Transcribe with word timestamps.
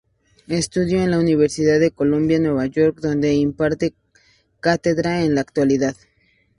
Estudió 0.47 0.99
en 1.03 1.11
la 1.11 1.19
Universidad 1.19 1.79
de 1.79 1.91
Columbia, 1.91 2.39
Nueva 2.39 2.65
York, 2.65 2.97
donde 3.01 3.35
imparte 3.35 3.93
cátedra 4.59 5.21
en 5.23 5.35
la 5.35 5.41
actualidad. 5.41 5.95